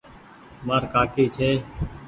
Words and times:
مآر 0.65 0.83
ڪآڪي 0.93 1.25
ڇي۔ 1.35 1.49